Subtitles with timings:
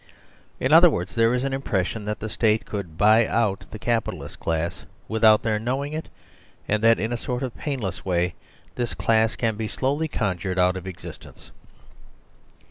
[0.59, 4.39] In other words, there is an impression that the State could" buy out" the Capitalist
[4.39, 6.09] class without their knowing it,
[6.67, 8.33] and that in a sort of painless way
[8.73, 11.51] this class can be slowly conjured out of existence.